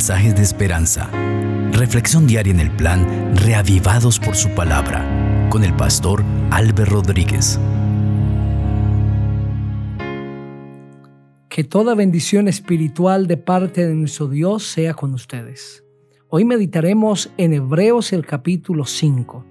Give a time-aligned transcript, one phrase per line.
[0.00, 1.10] mensajes de esperanza.
[1.72, 5.04] Reflexión diaria en el plan Reavivados por su palabra
[5.50, 7.60] con el pastor Álvaro Rodríguez.
[11.50, 15.84] Que toda bendición espiritual de parte de nuestro Dios sea con ustedes.
[16.30, 19.44] Hoy meditaremos en Hebreos el capítulo 5.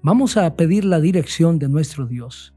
[0.00, 2.54] Vamos a pedir la dirección de nuestro Dios.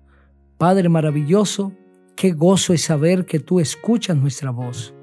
[0.57, 1.73] Padre maravilloso,
[2.15, 4.94] qué gozo es saber que tú escuchas nuestra voz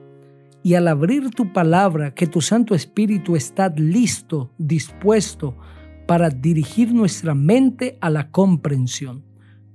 [0.62, 5.56] y al abrir tu palabra, que tu Santo Espíritu está listo, dispuesto
[6.06, 9.24] para dirigir nuestra mente a la comprensión.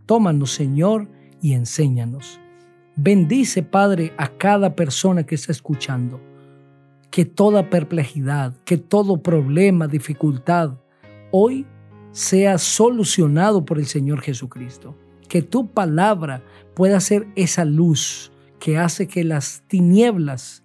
[0.06, 1.10] Tómanos, Señor,
[1.42, 2.40] y enséñanos.
[2.96, 6.22] Bendice, Padre, a cada persona que está escuchando.
[7.12, 10.80] Que toda perplejidad, que todo problema, dificultad,
[11.32, 11.66] hoy
[12.12, 14.96] sea solucionado por el Señor Jesucristo.
[15.28, 16.44] Que tu palabra
[16.76, 20.64] pueda ser esa luz que hace que las tinieblas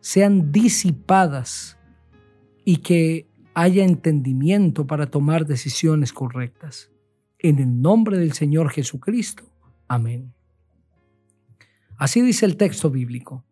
[0.00, 1.78] sean disipadas
[2.64, 6.90] y que haya entendimiento para tomar decisiones correctas.
[7.38, 9.44] En el nombre del Señor Jesucristo.
[9.88, 10.32] Amén.
[11.96, 13.44] Así dice el texto bíblico.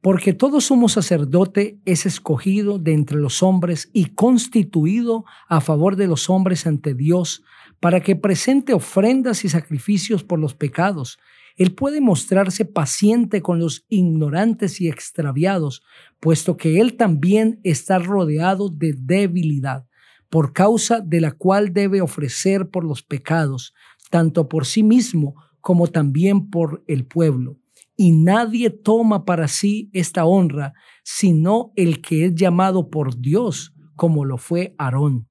[0.00, 6.06] Porque todo sumo sacerdote es escogido de entre los hombres y constituido a favor de
[6.06, 7.42] los hombres ante Dios
[7.80, 11.18] para que presente ofrendas y sacrificios por los pecados
[11.58, 15.82] él puede mostrarse paciente con los ignorantes y extraviados,
[16.20, 19.84] puesto que Él también está rodeado de debilidad,
[20.30, 23.74] por causa de la cual debe ofrecer por los pecados,
[24.08, 27.58] tanto por sí mismo como también por el pueblo.
[27.96, 34.24] Y nadie toma para sí esta honra, sino el que es llamado por Dios, como
[34.24, 35.28] lo fue Aarón.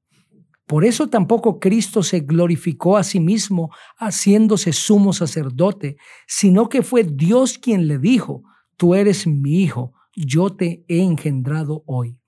[0.68, 5.96] Por eso tampoco Cristo se glorificó a sí mismo haciéndose sumo sacerdote,
[6.28, 8.44] sino que fue Dios quien le dijo,
[8.76, 12.20] tú eres mi hijo, yo te he engendrado hoy.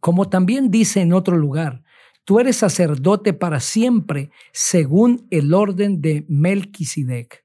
[0.00, 1.82] Como también dice en otro lugar,
[2.24, 7.44] tú eres sacerdote para siempre según el orden de Melquisedec.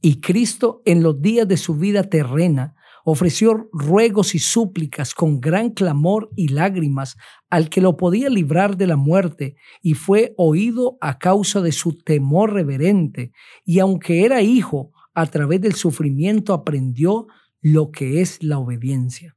[0.00, 2.76] Y Cristo en los días de su vida terrena
[3.10, 7.16] ofreció ruegos y súplicas con gran clamor y lágrimas
[7.48, 11.98] al que lo podía librar de la muerte, y fue oído a causa de su
[11.98, 13.32] temor reverente,
[13.64, 17.26] y aunque era hijo, a través del sufrimiento aprendió
[17.60, 19.36] lo que es la obediencia.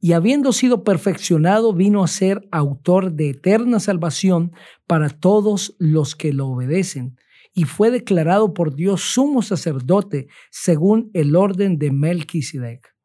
[0.00, 4.52] Y habiendo sido perfeccionado, vino a ser autor de eterna salvación
[4.86, 7.16] para todos los que lo obedecen,
[7.52, 12.97] y fue declarado por Dios sumo sacerdote según el orden de Melquisedec.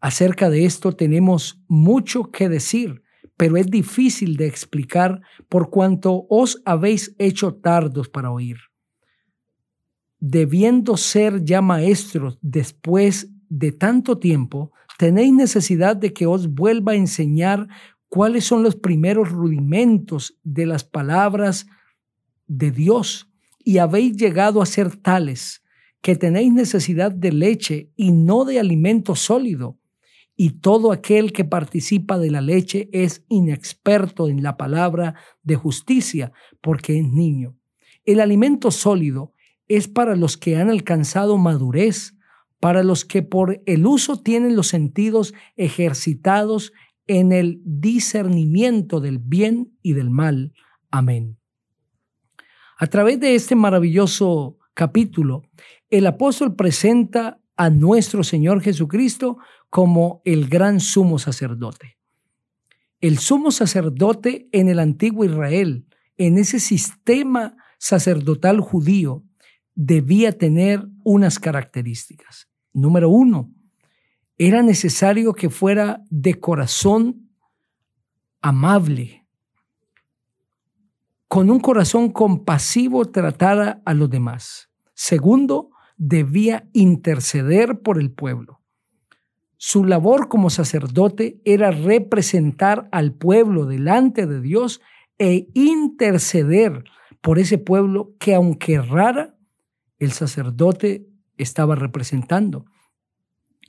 [0.00, 3.02] Acerca de esto tenemos mucho que decir,
[3.36, 8.56] pero es difícil de explicar por cuanto os habéis hecho tardos para oír.
[10.18, 16.96] Debiendo ser ya maestros después de tanto tiempo, tenéis necesidad de que os vuelva a
[16.96, 17.68] enseñar
[18.08, 21.66] cuáles son los primeros rudimentos de las palabras
[22.46, 23.30] de Dios
[23.62, 25.62] y habéis llegado a ser tales
[26.00, 29.78] que tenéis necesidad de leche y no de alimento sólido
[30.36, 36.32] y todo aquel que participa de la leche es inexperto en la palabra de justicia
[36.60, 37.56] porque es niño.
[38.04, 39.32] El alimento sólido
[39.66, 42.14] es para los que han alcanzado madurez,
[42.60, 46.72] para los que por el uso tienen los sentidos ejercitados
[47.06, 50.52] en el discernimiento del bien y del mal.
[50.90, 51.38] Amén.
[52.78, 55.42] A través de este maravilloso capítulo,
[55.88, 59.38] el apóstol presenta a nuestro Señor Jesucristo
[59.70, 61.98] como el gran sumo sacerdote.
[63.00, 69.22] El sumo sacerdote en el antiguo Israel, en ese sistema sacerdotal judío,
[69.74, 72.48] debía tener unas características.
[72.72, 73.50] Número uno,
[74.38, 77.30] era necesario que fuera de corazón
[78.40, 79.26] amable,
[81.28, 84.70] con un corazón compasivo tratara a los demás.
[84.94, 88.60] Segundo, debía interceder por el pueblo.
[89.56, 94.80] Su labor como sacerdote era representar al pueblo delante de Dios
[95.18, 96.84] e interceder
[97.22, 99.36] por ese pueblo que aunque rara,
[99.98, 101.08] el sacerdote
[101.38, 102.66] estaba representando.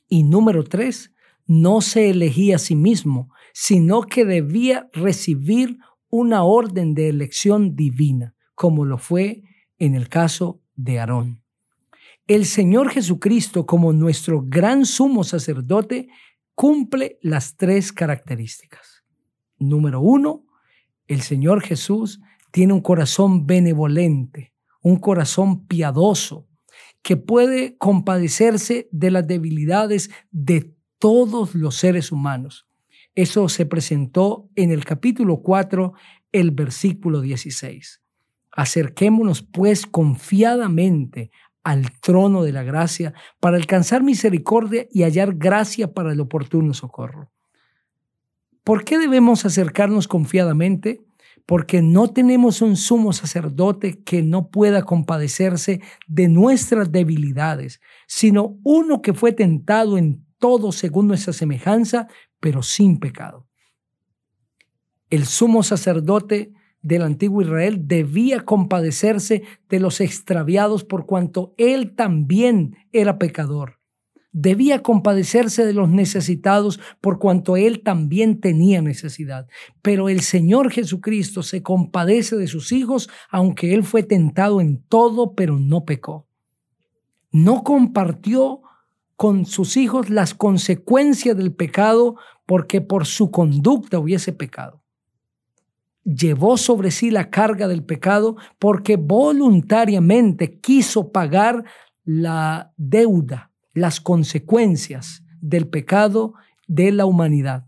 [0.09, 1.13] Y número tres,
[1.45, 5.77] no se elegía a sí mismo, sino que debía recibir
[6.09, 9.43] una orden de elección divina, como lo fue
[9.77, 11.46] en el caso de Aarón.
[12.27, 16.09] El Señor Jesucristo, como nuestro gran sumo sacerdote,
[16.55, 19.05] cumple las tres características.
[19.59, 20.43] Número uno,
[21.07, 22.19] el Señor Jesús
[22.51, 26.49] tiene un corazón benevolente, un corazón piadoso,
[27.01, 32.67] que puede compadecerse de las debilidades de todos los seres humanos.
[33.15, 35.93] Eso se presentó en el capítulo 4,
[36.33, 38.01] el versículo 16.
[38.51, 41.31] Acerquémonos pues confiadamente
[41.67, 47.29] al trono de la gracia para alcanzar misericordia y hallar gracia para el oportuno socorro.
[48.63, 51.01] ¿Por qué debemos acercarnos confiadamente?
[51.45, 59.01] Porque no tenemos un sumo sacerdote que no pueda compadecerse de nuestras debilidades, sino uno
[59.01, 62.07] que fue tentado en todo según nuestra semejanza,
[62.39, 63.45] pero sin pecado.
[65.09, 72.77] El sumo sacerdote del antiguo Israel debía compadecerse de los extraviados por cuanto él también
[72.91, 73.79] era pecador.
[74.31, 79.47] Debía compadecerse de los necesitados por cuanto él también tenía necesidad.
[79.81, 85.33] Pero el Señor Jesucristo se compadece de sus hijos, aunque él fue tentado en todo,
[85.33, 86.27] pero no pecó.
[87.31, 88.61] No compartió
[89.15, 92.15] con sus hijos las consecuencias del pecado
[92.45, 94.83] porque por su conducta hubiese pecado
[96.07, 101.65] llevó sobre sí la carga del pecado porque voluntariamente quiso pagar
[102.05, 106.33] la deuda, las consecuencias del pecado
[106.67, 107.67] de la humanidad.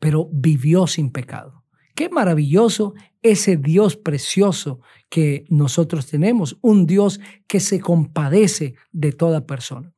[0.00, 1.64] Pero vivió sin pecado.
[1.94, 9.46] Qué maravilloso ese Dios precioso que nosotros tenemos, un Dios que se compadece de toda
[9.46, 9.94] persona.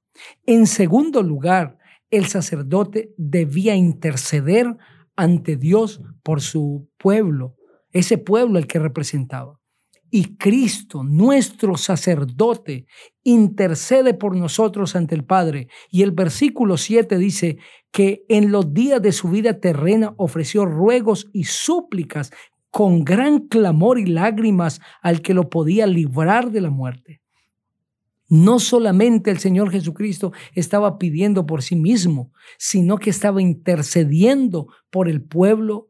[0.46, 1.78] En segundo lugar,
[2.10, 4.76] el sacerdote debía interceder
[5.18, 7.56] ante Dios por su pueblo,
[7.90, 9.58] ese pueblo el que representaba.
[10.10, 12.86] Y Cristo, nuestro sacerdote,
[13.24, 15.68] intercede por nosotros ante el Padre.
[15.90, 17.58] Y el versículo 7 dice
[17.90, 22.30] que en los días de su vida terrena ofreció ruegos y súplicas
[22.70, 27.20] con gran clamor y lágrimas al que lo podía librar de la muerte.
[28.28, 35.08] No solamente el Señor Jesucristo estaba pidiendo por sí mismo, sino que estaba intercediendo por
[35.08, 35.88] el pueblo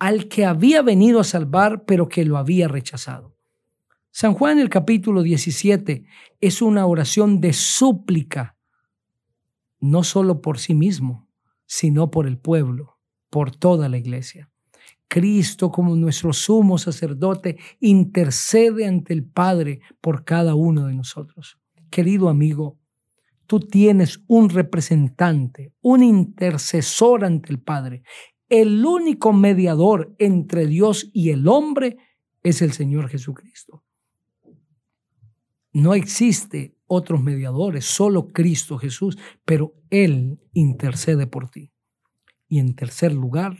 [0.00, 3.36] al que había venido a salvar, pero que lo había rechazado.
[4.10, 6.04] San Juan el capítulo 17
[6.40, 8.56] es una oración de súplica,
[9.78, 11.28] no solo por sí mismo,
[11.66, 12.98] sino por el pueblo,
[13.30, 14.50] por toda la iglesia.
[15.06, 21.57] Cristo como nuestro sumo sacerdote intercede ante el Padre por cada uno de nosotros
[21.90, 22.78] querido amigo,
[23.46, 28.02] tú tienes un representante, un intercesor ante el Padre.
[28.48, 31.96] El único mediador entre Dios y el hombre
[32.42, 33.84] es el Señor Jesucristo.
[35.72, 41.70] No existe otros mediadores, solo Cristo Jesús, pero Él intercede por ti.
[42.48, 43.58] Y en tercer lugar,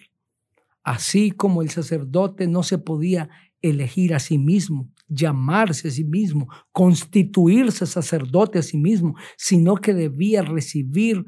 [0.82, 3.28] así como el sacerdote no se podía
[3.60, 9.94] elegir a sí mismo, llamarse a sí mismo, constituirse sacerdote a sí mismo, sino que
[9.94, 11.24] debía recibir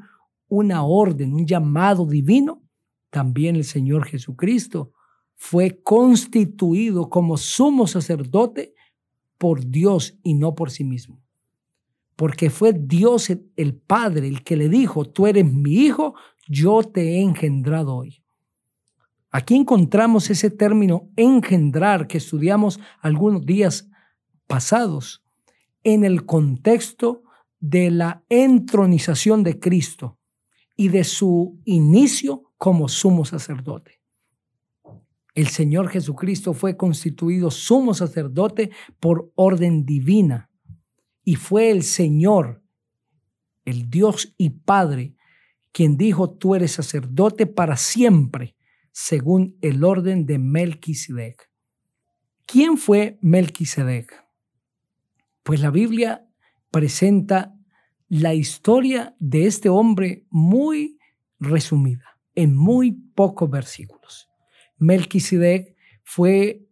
[0.47, 2.61] una orden, un llamado divino,
[3.09, 4.93] también el Señor Jesucristo
[5.35, 8.75] fue constituido como sumo sacerdote
[9.37, 11.19] por Dios y no por sí mismo.
[12.15, 16.13] Porque fue Dios el, Padre el que le dijo, tú eres mi hijo,
[16.47, 18.20] yo te he engendrado hoy.
[19.31, 23.89] Aquí encontramos ese término engendrar que estudiamos algunos días
[24.45, 25.23] pasados
[25.83, 27.23] en el contexto
[27.61, 30.19] de la entronización de Cristo
[30.75, 34.01] y de su inicio como sumo sacerdote.
[35.33, 40.49] El Señor Jesucristo fue constituido sumo sacerdote por orden divina
[41.23, 42.61] y fue el Señor,
[43.63, 45.15] el Dios y Padre,
[45.71, 48.57] quien dijo, tú eres sacerdote para siempre
[48.91, 51.49] según el orden de Melquisedec.
[52.45, 54.25] ¿Quién fue Melquisedec?
[55.43, 56.27] Pues la Biblia
[56.69, 57.55] presenta
[58.09, 60.97] la historia de este hombre muy
[61.39, 64.29] resumida, en muy pocos versículos.
[64.77, 66.67] Melquisedec fue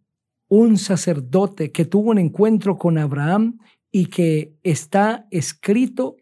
[0.48, 3.58] un sacerdote que tuvo un encuentro con Abraham
[3.90, 6.16] y que está escrito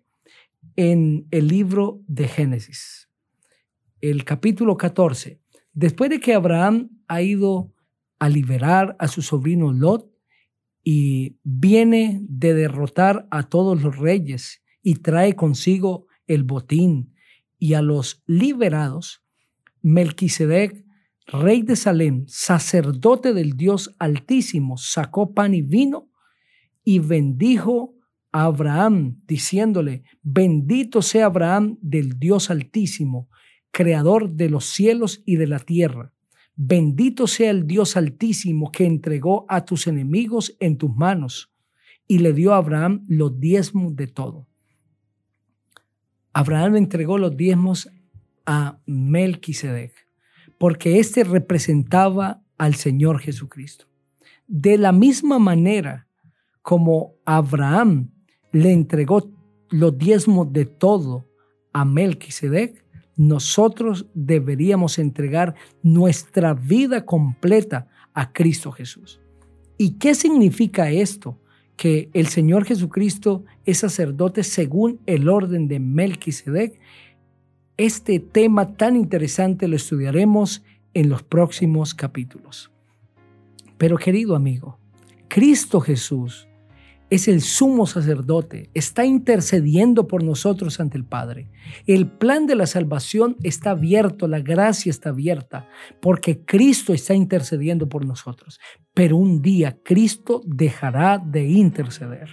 [0.76, 3.08] en el libro de Génesis.
[4.00, 5.40] El capítulo 14
[5.78, 7.72] Después de que Abraham ha ido
[8.18, 10.10] a liberar a su sobrino Lot
[10.82, 17.14] y viene de derrotar a todos los reyes y trae consigo el botín
[17.60, 19.22] y a los liberados,
[19.80, 20.84] Melquisedec,
[21.28, 26.10] rey de Salem, sacerdote del Dios Altísimo, sacó pan y vino
[26.82, 27.94] y bendijo
[28.32, 33.28] a Abraham, diciéndole, bendito sea Abraham del Dios Altísimo,
[33.78, 36.12] creador de los cielos y de la tierra.
[36.56, 41.52] Bendito sea el Dios altísimo que entregó a tus enemigos en tus manos
[42.08, 44.48] y le dio a Abraham los diezmos de todo.
[46.32, 47.88] Abraham entregó los diezmos
[48.46, 49.92] a Melquisedec,
[50.58, 53.86] porque éste representaba al Señor Jesucristo.
[54.48, 56.08] De la misma manera
[56.62, 58.10] como Abraham
[58.50, 59.30] le entregó
[59.70, 61.28] los diezmos de todo
[61.72, 62.87] a Melquisedec,
[63.18, 69.20] nosotros deberíamos entregar nuestra vida completa a Cristo Jesús.
[69.76, 71.36] ¿Y qué significa esto?
[71.76, 76.80] Que el Señor Jesucristo es sacerdote según el orden de Melquisedec.
[77.76, 80.62] Este tema tan interesante lo estudiaremos
[80.94, 82.70] en los próximos capítulos.
[83.78, 84.78] Pero querido amigo,
[85.26, 86.48] Cristo Jesús
[87.10, 91.48] es el sumo sacerdote, está intercediendo por nosotros ante el Padre.
[91.86, 95.68] El plan de la salvación está abierto, la gracia está abierta,
[96.00, 98.60] porque Cristo está intercediendo por nosotros.
[98.92, 102.28] Pero un día Cristo dejará de interceder.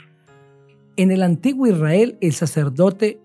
[0.97, 3.21] En el antiguo Israel el sacerdote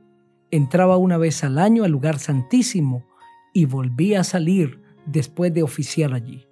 [0.52, 3.06] entraba una vez al año al lugar santísimo
[3.52, 6.46] y volvía a salir después de oficiar allí.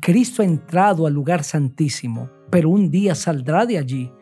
[0.00, 4.12] Cristo ha entrado al lugar santísimo, pero un día saldrá de allí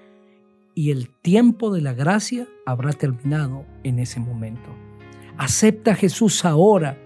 [0.74, 4.68] y el tiempo de la gracia habrá terminado en ese momento.
[5.36, 6.98] Acepta a Jesús ahora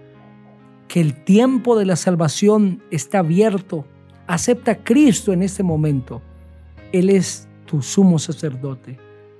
[0.87, 3.87] que el tiempo de la salvación está abierto.
[4.27, 6.23] Acepta a Cristo en este momento.
[6.93, 8.99] Él es tu sumo sacerdote.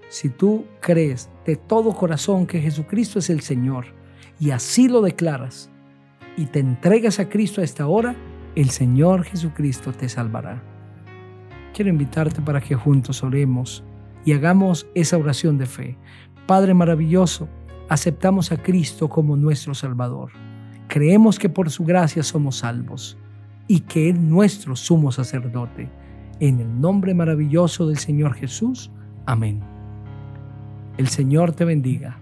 [0.09, 3.87] Si tú crees de todo corazón que Jesucristo es el Señor
[4.41, 5.71] y así lo declaras
[6.37, 8.15] y te entregas a Cristo a esta hora,
[8.55, 10.63] el Señor Jesucristo te salvará.
[11.75, 13.85] Quiero invitarte para que juntos oremos
[14.25, 15.97] y hagamos esa oración de fe.
[16.47, 17.49] Padre maravilloso,
[17.89, 20.33] aceptamos a Cristo como nuestro Salvador.
[20.89, 23.19] Creemos que por su gracia somos salvos
[23.67, 25.91] y que es nuestro sumo sacerdote.
[26.41, 28.91] En el nombre maravilloso del Señor Jesús.
[29.27, 29.61] Amén.
[30.97, 32.19] El Señor te bendiga.